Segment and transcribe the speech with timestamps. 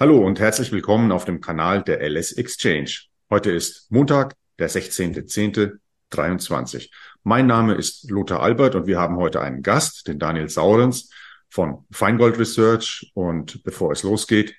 [0.00, 2.90] Hallo und herzlich willkommen auf dem Kanal der LS Exchange.
[3.30, 6.90] Heute ist Montag, der 16.10.23.
[7.22, 11.10] Mein Name ist Lothar Albert und wir haben heute einen Gast, den Daniel Saurens
[11.48, 13.12] von Feingold Research.
[13.14, 14.56] Und bevor es losgeht,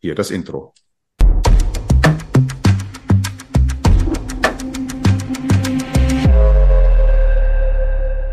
[0.00, 0.74] hier das Intro.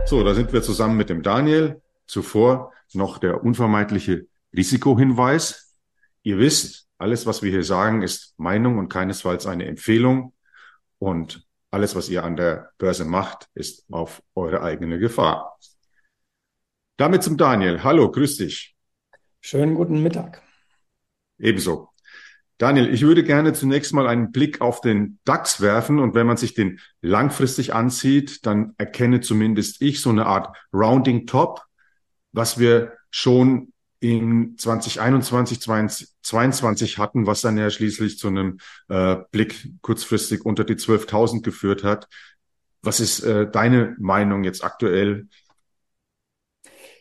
[0.08, 1.80] So, da sind wir zusammen mit dem Daniel.
[2.08, 5.69] Zuvor noch der unvermeidliche Risikohinweis.
[6.30, 10.36] Ihr wisst, alles, was wir hier sagen, ist Meinung und keinesfalls eine Empfehlung.
[11.00, 15.58] Und alles, was ihr an der Börse macht, ist auf eure eigene Gefahr.
[16.98, 17.84] Damit zum Daniel.
[17.84, 18.76] Hallo, grüß dich.
[19.42, 20.44] Schönen guten Mittag.
[21.40, 21.90] Ebenso.
[22.60, 26.38] Daniel, ich würde gerne zunächst mal einen Blick auf den DAX werfen und wenn man
[26.38, 31.64] sich den langfristig ansieht, dann erkenne zumindest ich so eine Art Rounding Top,
[32.34, 39.70] was wir schon in 2021, 2022 hatten, was dann ja schließlich zu einem äh, Blick
[39.82, 42.08] kurzfristig unter die 12.000 geführt hat.
[42.82, 45.28] Was ist äh, deine Meinung jetzt aktuell?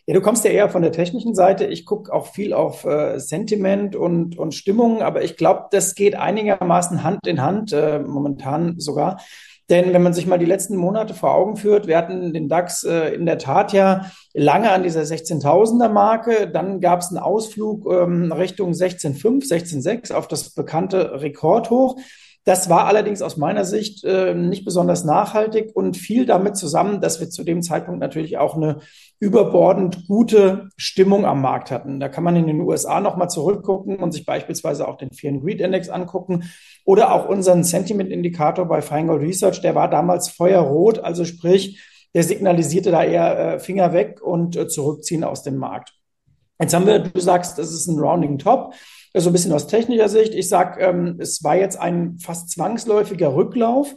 [0.07, 1.67] Ja, du kommst ja eher von der technischen Seite.
[1.67, 6.15] Ich gucke auch viel auf äh, Sentiment und, und Stimmung, aber ich glaube, das geht
[6.15, 9.21] einigermaßen Hand in Hand, äh, momentan sogar.
[9.71, 12.85] Denn wenn man sich mal die letzten Monate vor Augen führt, wir hatten den DAX
[12.85, 16.49] äh, in der Tat ja lange an dieser 16.000er Marke.
[16.49, 21.97] Dann gab es einen Ausflug ähm, Richtung 16.5, 16.6 auf das bekannte Rekordhoch.
[22.49, 27.21] Das war allerdings aus meiner Sicht äh, nicht besonders nachhaltig und fiel damit zusammen, dass
[27.21, 28.79] wir zu dem Zeitpunkt natürlich auch eine
[29.21, 32.01] überbordend gute Stimmung am Markt hatten.
[32.01, 35.45] Da kann man in den USA nochmal zurückgucken und sich beispielsweise auch den Fear and
[35.45, 36.45] Greed Index angucken
[36.87, 39.61] oder auch unseren Sentiment-Indikator bei Feingold Research.
[39.61, 44.69] Der war damals feuerrot, also sprich, der signalisierte da eher äh, Finger weg und äh,
[44.69, 45.93] zurückziehen aus dem Markt.
[46.59, 48.73] Jetzt haben wir, du sagst, das ist ein Rounding Top
[49.15, 50.35] so ein bisschen aus technischer Sicht.
[50.35, 53.95] Ich sage, ähm, es war jetzt ein fast zwangsläufiger Rücklauf.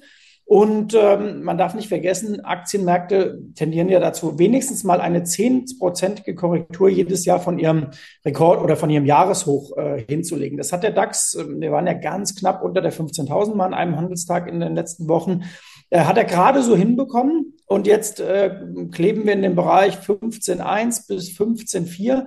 [0.52, 6.90] Und ähm, man darf nicht vergessen, Aktienmärkte tendieren ja dazu, wenigstens mal eine zehnprozentige Korrektur
[6.90, 7.92] jedes Jahr von ihrem
[8.26, 10.58] Rekord oder von ihrem Jahreshoch äh, hinzulegen.
[10.58, 13.74] Das hat der DAX, äh, wir waren ja ganz knapp unter der 15.000 mal an
[13.74, 15.44] einem Handelstag in den letzten Wochen,
[15.90, 17.54] äh, hat er gerade so hinbekommen.
[17.66, 18.54] Und jetzt äh,
[18.92, 22.26] kleben wir in dem Bereich 15.1 bis 15.4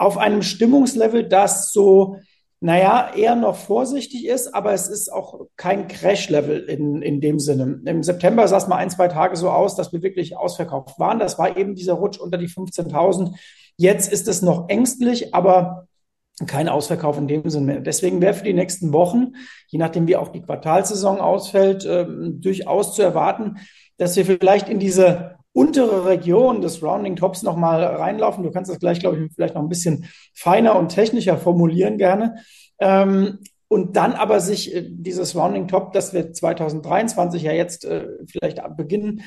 [0.00, 2.16] auf einem Stimmungslevel, das so
[2.62, 7.80] naja, eher noch vorsichtig ist, aber es ist auch kein Crash-Level in, in dem Sinne.
[7.86, 11.18] Im September sah es mal ein, zwei Tage so aus, dass wir wirklich ausverkauft waren.
[11.18, 13.34] Das war eben dieser Rutsch unter die 15.000.
[13.78, 15.88] Jetzt ist es noch ängstlich, aber
[16.46, 17.80] kein Ausverkauf in dem Sinne mehr.
[17.80, 19.32] Deswegen wäre für die nächsten Wochen,
[19.68, 23.56] je nachdem wie auch die Quartalsaison ausfällt, äh, durchaus zu erwarten,
[23.96, 28.44] dass wir vielleicht in diese untere Region des Rounding Tops nochmal reinlaufen.
[28.44, 32.36] Du kannst das gleich, glaube ich, vielleicht noch ein bisschen feiner und technischer formulieren gerne.
[32.78, 33.38] Ähm,
[33.72, 38.60] und dann aber sich äh, dieses Rounding Top, das wir 2023 ja jetzt äh, vielleicht
[38.76, 39.22] beginnen,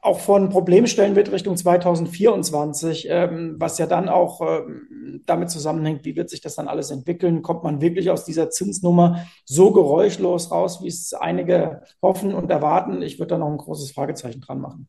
[0.00, 6.06] auch von Problemen stellen wird Richtung 2024, ähm, was ja dann auch ähm, damit zusammenhängt,
[6.06, 7.42] wie wird sich das dann alles entwickeln?
[7.42, 13.02] Kommt man wirklich aus dieser Zinsnummer so geräuschlos raus, wie es einige hoffen und erwarten?
[13.02, 14.88] Ich würde da noch ein großes Fragezeichen dran machen.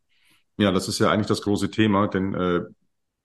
[0.57, 2.61] Ja, das ist ja eigentlich das große Thema, denn äh,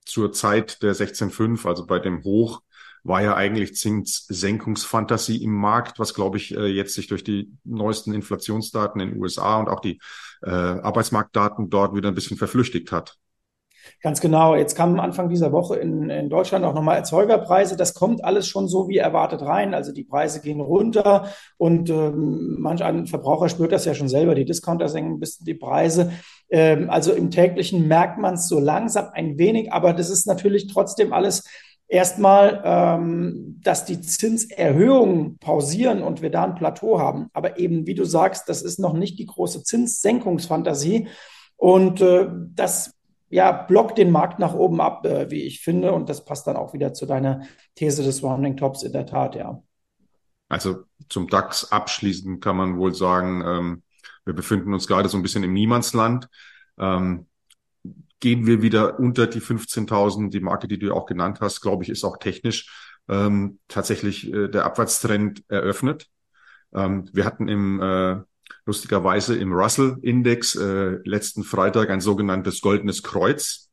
[0.05, 2.62] zur Zeit der 16.5, also bei dem Hoch,
[3.05, 8.12] war ja eigentlich Zinssenkungsfantasie im Markt, was, glaube ich, äh, jetzt sich durch die neuesten
[8.12, 10.00] Inflationsdaten in den USA und auch die
[10.43, 13.16] äh, Arbeitsmarktdaten dort wieder ein bisschen verflüchtigt hat.
[14.03, 14.55] Ganz genau.
[14.55, 17.77] Jetzt kamen Anfang dieser Woche in, in Deutschland auch nochmal Erzeugerpreise.
[17.77, 19.75] Das kommt alles schon so wie erwartet rein.
[19.75, 24.34] Also die Preise gehen runter und ähm, manch ein Verbraucher spürt das ja schon selber.
[24.34, 26.12] Die Discounter senken ein bisschen die Preise.
[26.50, 30.66] Ähm, also im täglichen merkt man es so langsam ein wenig, aber das ist natürlich
[30.66, 31.44] trotzdem alles
[31.88, 37.28] erstmal, ähm, dass die Zinserhöhungen pausieren und wir da ein Plateau haben.
[37.32, 41.09] Aber eben, wie du sagst, das ist noch nicht die große Zinssenkungsfantasie.
[41.56, 42.94] Und äh, das
[43.30, 45.92] ja, blockt den Markt nach oben ab, äh, wie ich finde.
[45.92, 47.42] Und das passt dann auch wieder zu deiner
[47.75, 49.62] These des Rounding Tops in der Tat, ja.
[50.48, 53.83] Also zum DAX abschließend kann man wohl sagen, ähm,
[54.28, 56.28] wir befinden uns gerade so ein bisschen im Niemandsland.
[56.78, 57.27] Ähm,
[58.21, 61.89] gehen wir wieder unter die 15.000, die Marke, die du auch genannt hast, glaube ich,
[61.89, 62.71] ist auch technisch
[63.09, 66.09] ähm, tatsächlich äh, der Abwärtstrend eröffnet.
[66.75, 68.21] Ähm, wir hatten im äh,
[68.66, 73.71] lustigerweise im Russell-Index äh, letzten Freitag ein sogenanntes goldenes Kreuz,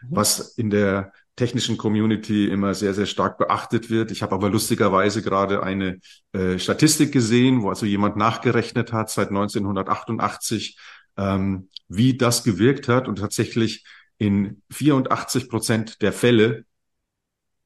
[0.00, 0.08] mhm.
[0.10, 4.10] was in der technischen Community immer sehr, sehr stark beachtet wird.
[4.10, 6.00] Ich habe aber lustigerweise gerade eine
[6.32, 10.76] äh, Statistik gesehen, wo also jemand nachgerechnet hat seit 1988,
[11.16, 13.84] ähm, wie das gewirkt hat und tatsächlich
[14.18, 16.64] in 84 Prozent der Fälle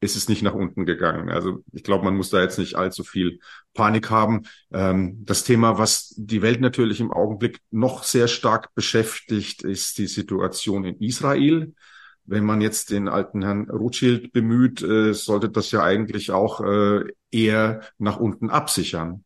[0.01, 1.31] ist es nicht nach unten gegangen.
[1.31, 3.39] Also ich glaube, man muss da jetzt nicht allzu viel
[3.73, 4.43] Panik haben.
[4.73, 10.09] Ähm, das Thema, was die Welt natürlich im Augenblick noch sehr stark beschäftigt, ist die
[10.09, 11.73] Situation in Israel.
[12.25, 17.05] Wenn man jetzt den alten Herrn Rothschild bemüht, äh, sollte das ja eigentlich auch äh,
[17.31, 19.25] eher nach unten absichern.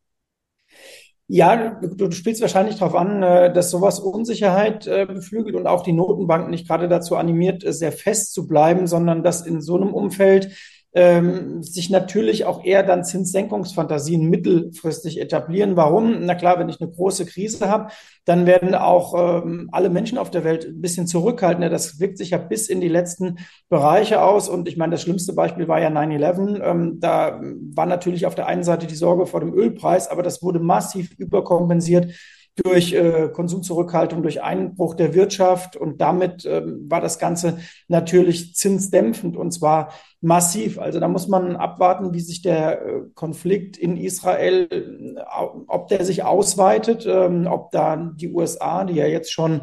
[1.28, 5.82] Ja, du, du spielst wahrscheinlich darauf an, äh, dass sowas Unsicherheit äh, beflügelt und auch
[5.82, 9.76] die Notenbanken nicht gerade dazu animiert, äh, sehr fest zu bleiben, sondern dass in so
[9.76, 10.56] einem Umfeld
[10.96, 15.76] ähm, sich natürlich auch eher dann Zinssenkungsfantasien mittelfristig etablieren.
[15.76, 16.24] Warum?
[16.24, 17.90] Na klar, wenn ich eine große Krise habe,
[18.24, 21.68] dann werden auch ähm, alle Menschen auf der Welt ein bisschen zurückhaltender.
[21.68, 23.36] Das wirkt sich ja bis in die letzten
[23.68, 24.48] Bereiche aus.
[24.48, 26.62] Und ich meine, das schlimmste Beispiel war ja 9-11.
[26.64, 30.42] Ähm, da war natürlich auf der einen Seite die Sorge vor dem Ölpreis, aber das
[30.42, 32.14] wurde massiv überkompensiert
[32.64, 37.58] durch äh, Konsumzurückhaltung, durch Einbruch der Wirtschaft und damit äh, war das Ganze
[37.88, 39.92] natürlich zinsdämpfend und zwar
[40.22, 40.78] massiv.
[40.78, 45.20] Also da muss man abwarten, wie sich der äh, Konflikt in Israel, äh,
[45.66, 49.62] ob der sich ausweitet, ähm, ob da die USA, die ja jetzt schon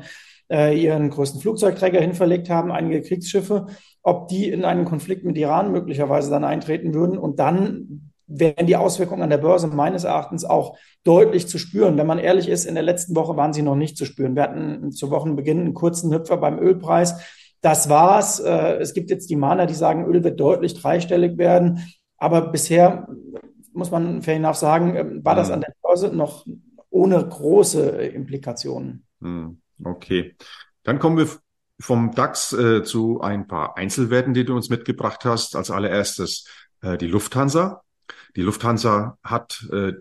[0.52, 3.68] äh, ihren größten Flugzeugträger hinverlegt haben, einige Kriegsschiffe,
[4.04, 8.76] ob die in einen Konflikt mit Iran möglicherweise dann eintreten würden und dann wären die
[8.76, 11.98] Auswirkungen an der Börse meines Erachtens auch deutlich zu spüren.
[11.98, 14.36] Wenn man ehrlich ist, in der letzten Woche waren sie noch nicht zu spüren.
[14.36, 17.16] Wir hatten zu Wochenbeginn einen kurzen Hüpfer beim Ölpreis.
[17.62, 18.40] Das war's.
[18.40, 21.80] Äh, es gibt jetzt die Mahner, die sagen, Öl wird deutlich dreistellig werden.
[22.18, 23.08] Aber bisher
[23.74, 25.56] muss man fair enough sagen, äh, war das mhm.
[25.56, 26.46] an der Börse noch
[26.90, 29.06] ohne große Implikationen.
[29.20, 29.60] Mhm.
[29.84, 30.36] Okay.
[30.84, 31.28] Dann kommen wir
[31.80, 35.56] vom DAX äh, zu ein paar Einzelwerten, die du uns mitgebracht hast.
[35.56, 36.46] Als allererstes
[36.82, 37.82] äh, die Lufthansa.
[38.36, 39.94] Die Lufthansa hat äh,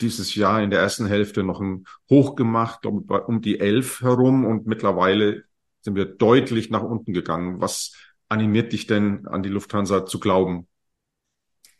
[0.00, 4.44] dieses Jahr in der ersten Hälfte noch ein Hoch gemacht, um, um die elf herum
[4.44, 5.44] und mittlerweile
[5.82, 7.60] sind wir deutlich nach unten gegangen.
[7.60, 7.94] Was
[8.28, 10.66] animiert dich denn an die Lufthansa zu glauben?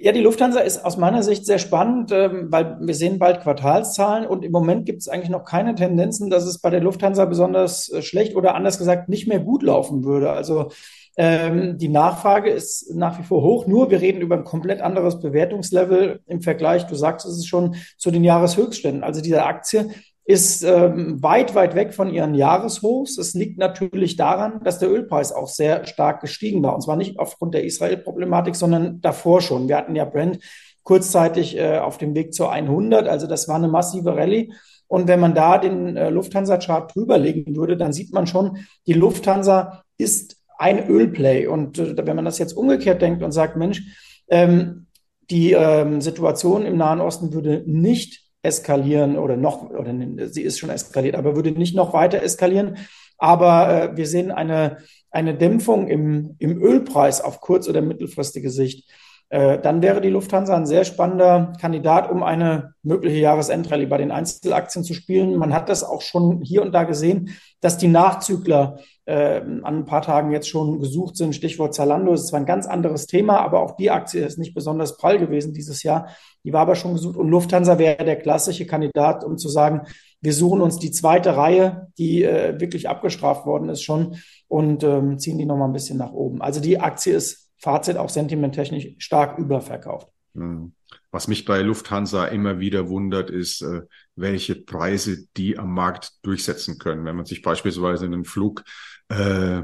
[0.03, 4.27] Ja, die Lufthansa ist aus meiner Sicht sehr spannend, ähm, weil wir sehen bald Quartalszahlen
[4.27, 7.91] und im Moment gibt es eigentlich noch keine Tendenzen, dass es bei der Lufthansa besonders
[7.91, 10.31] äh, schlecht oder anders gesagt nicht mehr gut laufen würde.
[10.31, 10.71] Also
[11.17, 15.21] ähm, die Nachfrage ist nach wie vor hoch, nur wir reden über ein komplett anderes
[15.21, 19.03] Bewertungslevel im Vergleich, du sagst es schon, zu den Jahreshöchstständen.
[19.03, 19.91] Also diese Aktie
[20.25, 23.19] ist ähm, weit, weit weg von ihren Jahreshochs.
[23.19, 26.75] Es liegt natürlich daran, dass der Ölpreis auch sehr stark gestiegen war.
[26.75, 29.69] Und zwar nicht aufgrund der Israel-Problematik, sondern davor schon.
[29.69, 30.39] Wir hatten ja Brent
[30.85, 33.09] kurzzeitig äh, auf dem Weg zur 100.
[33.09, 34.53] Also das war eine massive Rallye.
[34.87, 39.83] Und wenn man da den äh, Lufthansa-Chart drüberlegen würde, dann sieht man schon, die Lufthansa
[39.99, 41.47] ist ein Ölplay.
[41.47, 43.83] Und äh, wenn man das jetzt umgekehrt denkt und sagt, Mensch,
[44.29, 44.87] ähm,
[45.31, 49.95] die ähm, Situation im Nahen Osten würde nicht eskalieren oder noch, oder
[50.29, 52.77] sie ist schon eskaliert, aber würde nicht noch weiter eskalieren.
[53.19, 54.79] Aber äh, wir sehen eine,
[55.11, 58.89] eine Dämpfung im, im Ölpreis auf kurz- oder mittelfristige Sicht.
[59.31, 64.11] Äh, dann wäre die Lufthansa ein sehr spannender Kandidat, um eine mögliche Jahresendrallye bei den
[64.11, 65.37] Einzelaktien zu spielen.
[65.37, 67.31] Man hat das auch schon hier und da gesehen,
[67.61, 71.37] dass die Nachzügler äh, an ein paar Tagen jetzt schon gesucht sind.
[71.37, 74.97] Stichwort Zalando ist zwar ein ganz anderes Thema, aber auch die Aktie ist nicht besonders
[74.97, 76.09] prall gewesen dieses Jahr.
[76.43, 77.17] Die war aber schon gesucht.
[77.17, 79.83] Und Lufthansa wäre der klassische Kandidat, um zu sagen,
[80.21, 84.17] wir suchen uns die zweite Reihe, die äh, wirklich abgestraft worden ist schon
[84.49, 86.43] und ähm, ziehen die nochmal ein bisschen nach oben.
[86.43, 90.09] Also die Aktie ist Fazit auch sentimenttechnisch stark überverkauft.
[90.35, 90.73] Hm.
[91.11, 93.83] Was mich bei Lufthansa immer wieder wundert, ist, äh,
[94.15, 97.05] welche Preise die am Markt durchsetzen können.
[97.05, 98.65] Wenn man sich beispielsweise einen Flug
[99.09, 99.63] äh,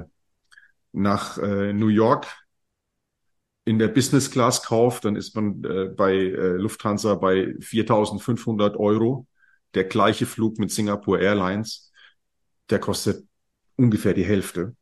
[0.93, 2.27] nach äh, New York
[3.65, 9.27] in der Business Class kauft, dann ist man äh, bei äh, Lufthansa bei 4.500 Euro.
[9.75, 11.93] Der gleiche Flug mit Singapore Airlines,
[12.71, 13.27] der kostet
[13.77, 14.75] ungefähr die Hälfte.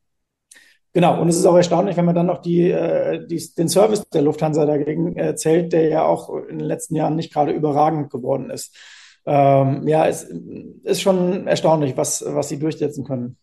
[0.94, 4.08] Genau, und es ist auch erstaunlich, wenn man dann noch die, äh, die, den Service
[4.10, 8.10] der Lufthansa dagegen äh, zählt, der ja auch in den letzten Jahren nicht gerade überragend
[8.10, 8.76] geworden ist.
[9.26, 10.22] Ähm, ja, es
[10.84, 13.36] ist schon erstaunlich, was, was sie durchsetzen können.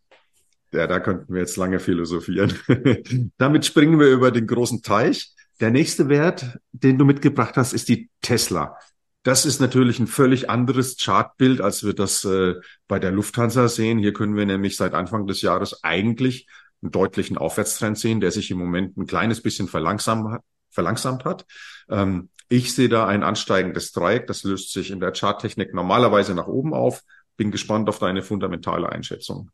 [0.72, 2.54] Ja, da könnten wir jetzt lange philosophieren.
[3.38, 5.34] Damit springen wir über den großen Teich.
[5.60, 8.78] Der nächste Wert, den du mitgebracht hast, ist die Tesla.
[9.24, 12.56] Das ist natürlich ein völlig anderes Chartbild, als wir das äh,
[12.88, 14.00] bei der Lufthansa sehen.
[14.00, 16.48] Hier können wir nämlich seit Anfang des Jahres eigentlich
[16.82, 21.46] einen deutlichen Aufwärtstrend sehen, der sich im Moment ein kleines bisschen verlangsamt, verlangsamt hat.
[21.90, 26.48] Ähm, ich sehe da ein ansteigendes Dreieck, das löst sich in der Charttechnik normalerweise nach
[26.48, 27.02] oben auf.
[27.38, 29.52] Bin gespannt auf deine fundamentale Einschätzung.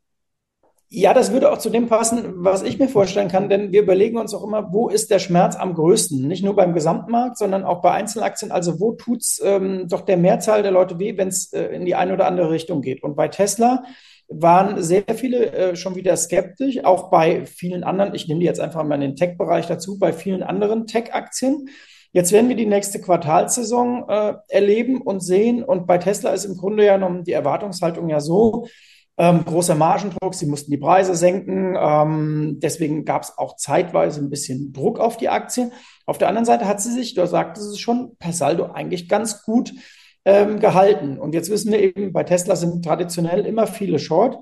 [0.90, 4.16] Ja, das würde auch zu dem passen, was ich mir vorstellen kann, denn wir überlegen
[4.16, 6.26] uns auch immer, wo ist der Schmerz am größten?
[6.26, 8.50] Nicht nur beim Gesamtmarkt, sondern auch bei Einzelaktien.
[8.50, 11.94] Also wo tut's ähm, doch der Mehrzahl der Leute weh, wenn es äh, in die
[11.94, 13.02] eine oder andere Richtung geht?
[13.02, 13.84] Und bei Tesla
[14.28, 18.60] waren sehr viele äh, schon wieder skeptisch, auch bei vielen anderen, ich nehme die jetzt
[18.60, 21.68] einfach mal in den Tech-Bereich dazu, bei vielen anderen Tech-Aktien.
[22.12, 25.62] Jetzt werden wir die nächste Quartalsaison äh, erleben und sehen.
[25.62, 28.66] Und bei Tesla ist im Grunde ja noch die Erwartungshaltung ja so,
[29.20, 31.76] ähm, großer Margendruck, sie mussten die Preise senken.
[31.78, 35.72] Ähm, deswegen gab es auch zeitweise ein bisschen Druck auf die Aktie.
[36.06, 39.42] Auf der anderen Seite hat sie sich, du sagtest es schon, per Saldo eigentlich ganz
[39.42, 39.72] gut
[40.28, 41.18] ähm, gehalten.
[41.18, 44.38] Und jetzt wissen wir eben, bei Tesla sind traditionell immer viele Short.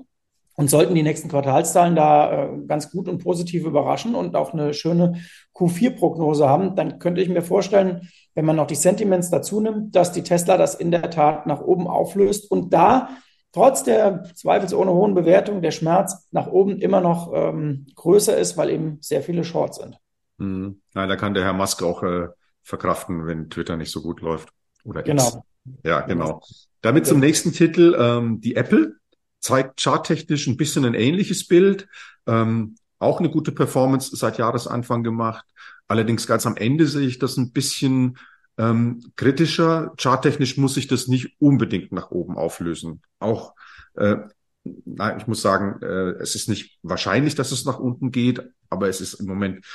[0.59, 4.73] Und sollten die nächsten Quartalszahlen da äh, ganz gut und positiv überraschen und auch eine
[4.73, 5.21] schöne
[5.53, 10.11] Q4-Prognose haben, dann könnte ich mir vorstellen, wenn man noch die Sentiments dazu nimmt, dass
[10.11, 13.09] die Tesla das in der Tat nach oben auflöst und da
[13.53, 18.71] trotz der zweifelsohne hohen Bewertung der Schmerz nach oben immer noch ähm, größer ist, weil
[18.71, 19.99] eben sehr viele Shorts sind.
[20.39, 20.81] Mhm.
[20.95, 22.29] Ja, da kann der Herr Musk auch äh,
[22.63, 24.49] verkraften, wenn Twitter nicht so gut läuft.
[24.87, 25.27] Oder genau.
[25.27, 25.37] X.
[25.83, 26.41] Ja, genau.
[26.81, 28.95] Damit zum nächsten Titel, ähm, die Apple
[29.39, 31.87] zeigt charttechnisch ein bisschen ein ähnliches Bild.
[32.25, 35.45] Ähm, auch eine gute Performance seit Jahresanfang gemacht.
[35.87, 38.17] Allerdings ganz am Ende sehe ich das ein bisschen
[38.57, 39.93] ähm, kritischer.
[39.97, 43.01] Charttechnisch muss sich das nicht unbedingt nach oben auflösen.
[43.19, 43.53] Auch,
[43.95, 44.15] äh,
[44.63, 48.87] nein, ich muss sagen, äh, es ist nicht wahrscheinlich, dass es nach unten geht, aber
[48.87, 49.65] es ist im Moment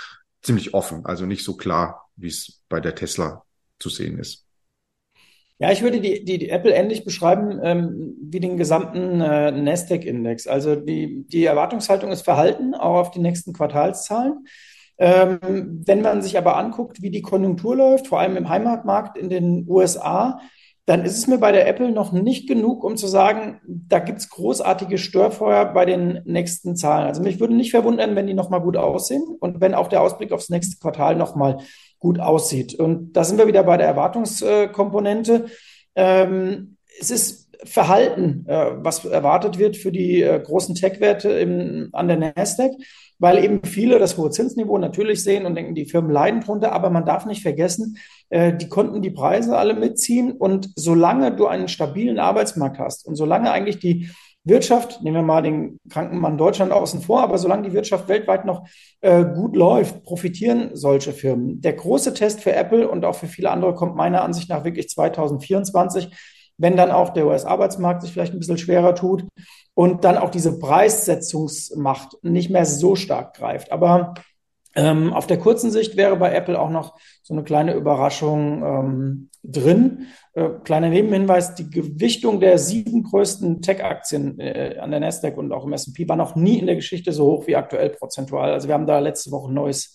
[0.42, 3.44] ziemlich offen, also nicht so klar, wie es bei der Tesla
[3.78, 4.46] zu sehen ist.
[5.62, 10.48] Ja, ich würde die, die, die Apple ähnlich beschreiben ähm, wie den gesamten äh, Nasdaq-Index.
[10.48, 14.44] Also die, die Erwartungshaltung ist verhalten, auch auf die nächsten Quartalszahlen.
[14.98, 15.38] Ähm,
[15.86, 19.64] wenn man sich aber anguckt, wie die Konjunktur läuft, vor allem im Heimatmarkt in den
[19.68, 20.40] USA,
[20.84, 24.18] dann ist es mir bei der Apple noch nicht genug, um zu sagen, da gibt
[24.18, 27.06] es großartige Störfeuer bei den nächsten Zahlen.
[27.06, 30.32] Also mich würde nicht verwundern, wenn die nochmal gut aussehen und wenn auch der Ausblick
[30.32, 31.58] aufs nächste Quartal nochmal
[32.02, 32.74] gut aussieht.
[32.74, 35.46] Und da sind wir wieder bei der Erwartungskomponente.
[35.94, 42.34] Ähm, es ist Verhalten, äh, was erwartet wird für die äh, großen Tech-Werte an der
[42.34, 42.72] Nasdaq,
[43.20, 46.90] weil eben viele das hohe Zinsniveau natürlich sehen und denken, die Firmen leiden drunter, aber
[46.90, 47.98] man darf nicht vergessen,
[48.30, 53.14] äh, die konnten die Preise alle mitziehen und solange du einen stabilen Arbeitsmarkt hast und
[53.14, 54.10] solange eigentlich die
[54.44, 58.44] Wirtschaft, nehmen wir mal den kranken Mann Deutschland außen vor, aber solange die Wirtschaft weltweit
[58.44, 58.66] noch
[59.00, 61.60] äh, gut läuft, profitieren solche Firmen.
[61.60, 64.88] Der große Test für Apple und auch für viele andere kommt meiner Ansicht nach wirklich
[64.88, 66.10] 2024,
[66.58, 69.24] wenn dann auch der US-Arbeitsmarkt sich vielleicht ein bisschen schwerer tut
[69.74, 73.70] und dann auch diese Preissetzungsmacht nicht mehr so stark greift.
[73.70, 74.14] Aber
[74.74, 79.30] ähm, auf der kurzen Sicht wäre bei Apple auch noch so eine kleine Überraschung ähm,
[79.42, 80.06] drin.
[80.34, 85.64] Äh, kleiner Nebenhinweis, die Gewichtung der sieben größten Tech-Aktien äh, an der Nasdaq und auch
[85.64, 88.52] im S&P war noch nie in der Geschichte so hoch wie aktuell prozentual.
[88.52, 89.94] Also wir haben da letzte Woche ein neues,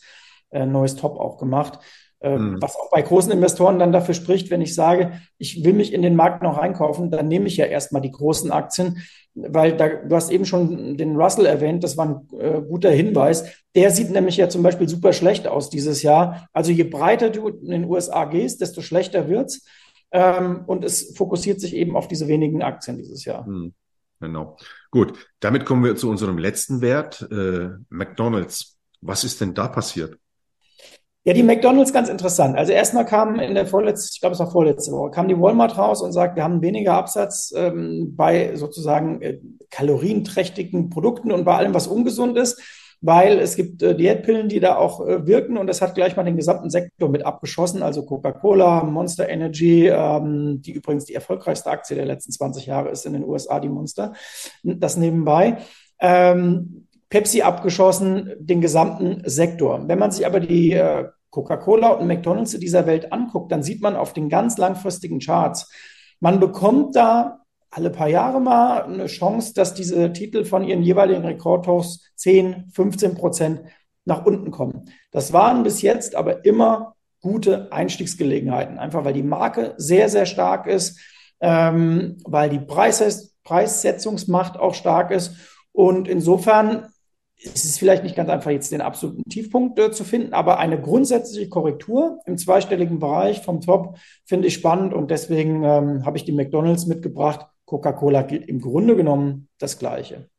[0.52, 1.80] äh, neues Top auch gemacht.
[2.22, 2.62] Mhm.
[2.62, 6.02] Was auch bei großen Investoren dann dafür spricht, wenn ich sage, ich will mich in
[6.02, 9.04] den Markt noch einkaufen, dann nehme ich ja erstmal die großen Aktien,
[9.36, 13.46] weil da, du hast eben schon den Russell erwähnt, das war ein äh, guter Hinweis.
[13.76, 16.48] Der sieht nämlich ja zum Beispiel super schlecht aus dieses Jahr.
[16.54, 19.64] Also je breiter du in den USA gehst, desto schlechter wird's.
[20.12, 23.48] Ähm, und es fokussiert sich eben auf diese wenigen Aktien dieses Jahr.
[23.48, 23.74] Mhm.
[24.20, 24.58] Genau.
[24.90, 28.80] Gut, damit kommen wir zu unserem letzten Wert, äh, McDonald's.
[29.02, 30.18] Was ist denn da passiert?
[31.28, 32.58] Ja, die McDonalds ganz interessant.
[32.58, 35.78] Also erstmal kam in der vorletzten, ich glaube es war vorletzte Woche, kam die Walmart
[35.78, 41.58] raus und sagt, wir haben weniger Absatz ähm, bei sozusagen äh, kalorienträchtigen Produkten und bei
[41.58, 42.62] allem, was ungesund ist,
[43.02, 46.24] weil es gibt äh, Diätpillen, die da auch äh, wirken und das hat gleich mal
[46.24, 47.84] den gesamten Sektor mit abgeschossen.
[47.84, 53.06] Also Coca-Cola, Monster Energy, ähm, die übrigens die erfolgreichste Aktie der letzten 20 Jahre ist
[53.06, 54.14] in den USA, die Monster.
[54.64, 55.58] Das nebenbei.
[56.00, 59.88] Ähm, Pepsi abgeschossen, den gesamten Sektor.
[59.88, 63.82] Wenn man sich aber die äh, Coca-Cola und McDonald's in dieser Welt anguckt, dann sieht
[63.82, 65.70] man auf den ganz langfristigen Charts,
[66.20, 71.26] man bekommt da alle paar Jahre mal eine Chance, dass diese Titel von ihren jeweiligen
[71.26, 73.62] Rekordhochs 10, 15 Prozent
[74.06, 74.90] nach unten kommen.
[75.12, 80.66] Das waren bis jetzt aber immer gute Einstiegsgelegenheiten, einfach weil die Marke sehr, sehr stark
[80.66, 81.00] ist,
[81.42, 85.36] ähm, weil die Preis Preissetzungsmacht auch stark ist.
[85.72, 86.88] Und insofern
[87.44, 90.82] es ist vielleicht nicht ganz einfach, jetzt den absoluten Tiefpunkt äh, zu finden, aber eine
[90.82, 96.26] grundsätzliche Korrektur im zweistelligen Bereich vom Top finde ich spannend und deswegen ähm, habe ich
[96.26, 97.46] die McDonalds mitgebracht.
[97.66, 100.30] Coca-Cola gilt im Grunde genommen das Gleiche.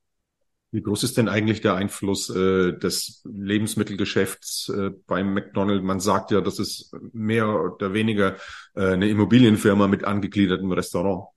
[0.71, 5.85] Wie groß ist denn eigentlich der Einfluss äh, des Lebensmittelgeschäfts äh, beim McDonald's?
[5.85, 8.37] Man sagt ja, das ist mehr oder weniger
[8.75, 11.29] äh, eine Immobilienfirma mit angegliedertem Restaurant.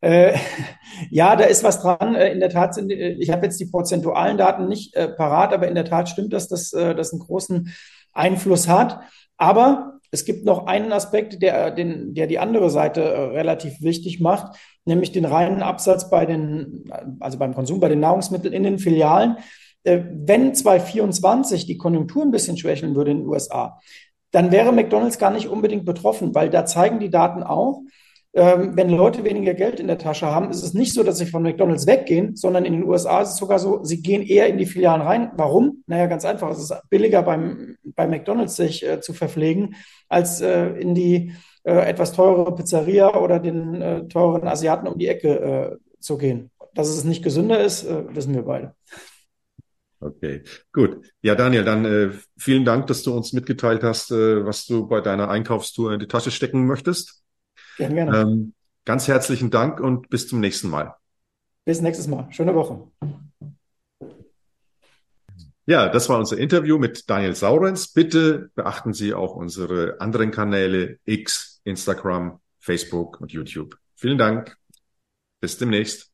[0.00, 0.36] Äh,
[1.10, 2.14] ja, da ist was dran.
[2.14, 5.52] Äh, in der Tat sind, äh, ich habe jetzt die prozentualen Daten nicht äh, parat,
[5.52, 7.72] aber in der Tat stimmt das, dass äh, das einen großen
[8.12, 9.00] Einfluss hat.
[9.36, 14.20] Aber Es gibt noch einen Aspekt, der, den, der die andere Seite äh, relativ wichtig
[14.20, 18.78] macht, nämlich den reinen Absatz bei den, also beim Konsum, bei den Nahrungsmitteln in den
[18.78, 19.36] Filialen.
[19.82, 23.78] Äh, wenn 2024 die Konjunktur ein bisschen schwächeln würde in den USA,
[24.30, 27.82] dann wäre McDonald's gar nicht unbedingt betroffen, weil da zeigen die Daten auch,
[28.36, 31.24] ähm, wenn Leute weniger Geld in der Tasche haben, ist es nicht so, dass sie
[31.24, 34.58] von McDonalds weggehen, sondern in den USA ist es sogar so, sie gehen eher in
[34.58, 35.30] die Filialen rein.
[35.36, 35.82] Warum?
[35.86, 36.50] Naja, ganz einfach.
[36.50, 39.74] Es ist billiger beim, bei McDonalds sich äh, zu verpflegen,
[40.10, 41.32] als äh, in die
[41.64, 46.50] äh, etwas teurere Pizzeria oder den äh, teuren Asiaten um die Ecke äh, zu gehen.
[46.74, 48.74] Dass es nicht gesünder ist, äh, wissen wir beide.
[49.98, 50.42] Okay,
[50.74, 51.06] gut.
[51.22, 55.00] Ja, Daniel, dann äh, vielen Dank, dass du uns mitgeteilt hast, äh, was du bei
[55.00, 57.22] deiner Einkaufstour in die Tasche stecken möchtest.
[57.76, 58.20] Gerne, gerne.
[58.20, 58.54] Ähm,
[58.84, 60.96] ganz herzlichen Dank und bis zum nächsten Mal.
[61.64, 62.28] Bis nächstes Mal.
[62.30, 62.88] Schöne Woche.
[65.68, 67.88] Ja, das war unser Interview mit Daniel Saurens.
[67.92, 73.76] Bitte beachten Sie auch unsere anderen Kanäle X, Instagram, Facebook und YouTube.
[73.96, 74.56] Vielen Dank.
[75.40, 76.12] Bis demnächst.